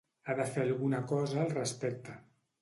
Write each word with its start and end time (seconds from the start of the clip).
Ha 0.27 0.35
de 0.37 0.45
fer 0.55 0.63
alguna 0.63 1.01
cosa 1.11 1.39
al 1.43 1.53
respecte. 1.53 2.19